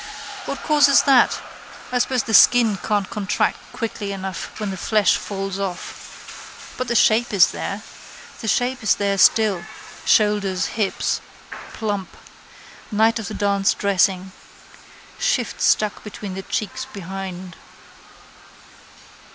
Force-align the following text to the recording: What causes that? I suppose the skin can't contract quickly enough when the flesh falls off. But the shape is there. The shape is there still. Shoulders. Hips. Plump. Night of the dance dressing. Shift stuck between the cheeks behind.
What 0.45 0.63
causes 0.63 1.03
that? 1.03 1.39
I 1.91 1.99
suppose 1.99 2.23
the 2.23 2.33
skin 2.33 2.77
can't 2.77 3.07
contract 3.11 3.59
quickly 3.71 4.11
enough 4.11 4.59
when 4.59 4.71
the 4.71 4.75
flesh 4.75 5.15
falls 5.15 5.59
off. 5.59 6.73
But 6.75 6.87
the 6.87 6.95
shape 6.95 7.31
is 7.31 7.51
there. 7.51 7.83
The 8.39 8.47
shape 8.47 8.81
is 8.81 8.95
there 8.95 9.19
still. 9.19 9.63
Shoulders. 10.03 10.65
Hips. 10.73 11.21
Plump. 11.73 12.17
Night 12.91 13.19
of 13.19 13.27
the 13.27 13.35
dance 13.35 13.75
dressing. 13.75 14.31
Shift 15.19 15.61
stuck 15.61 16.03
between 16.03 16.33
the 16.33 16.41
cheeks 16.41 16.85
behind. 16.85 17.55